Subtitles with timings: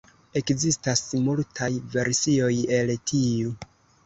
[0.39, 3.55] Ekzistas multaj versioj el tiu.